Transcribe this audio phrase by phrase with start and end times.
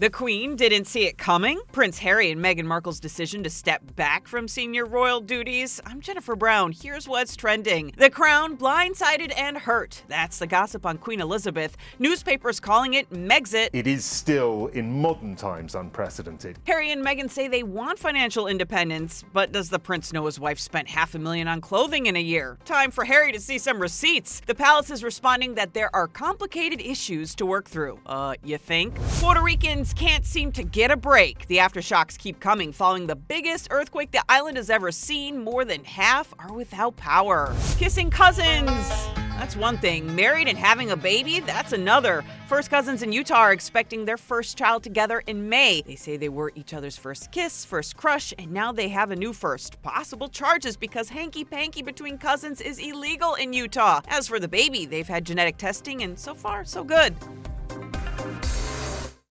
[0.00, 1.60] The Queen didn't see it coming.
[1.72, 5.78] Prince Harry and Meghan Markle's decision to step back from senior royal duties.
[5.84, 6.72] I'm Jennifer Brown.
[6.72, 7.92] Here's what's trending.
[7.98, 10.02] The Crown blindsided and hurt.
[10.08, 11.76] That's the gossip on Queen Elizabeth.
[11.98, 13.68] Newspapers calling it Megxit.
[13.74, 16.58] It is still, in modern times, unprecedented.
[16.66, 20.58] Harry and Meghan say they want financial independence, but does the prince know his wife
[20.58, 22.56] spent half a million on clothing in a year?
[22.64, 24.40] Time for Harry to see some receipts.
[24.46, 28.00] The palace is responding that there are complicated issues to work through.
[28.06, 28.94] Uh, you think?
[29.18, 31.46] Puerto Ricans can't seem to get a break.
[31.46, 35.42] The aftershocks keep coming following the biggest earthquake the island has ever seen.
[35.42, 37.54] More than half are without power.
[37.78, 38.70] Kissing cousins.
[39.40, 40.14] That's one thing.
[40.14, 42.22] Married and having a baby, that's another.
[42.46, 45.82] First cousins in Utah are expecting their first child together in May.
[45.86, 49.16] They say they were each other's first kiss, first crush, and now they have a
[49.16, 49.80] new first.
[49.80, 54.02] Possible charges because hanky panky between cousins is illegal in Utah.
[54.08, 57.16] As for the baby, they've had genetic testing, and so far, so good.